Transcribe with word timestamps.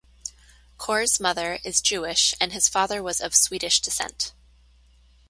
Kors' 0.79 1.19
mother 1.19 1.59
is 1.63 1.79
Jewish 1.79 2.33
and 2.41 2.53
his 2.53 2.67
father 2.67 3.03
was 3.03 3.21
of 3.21 3.35
Swedish 3.35 3.79
descent. 3.81 4.33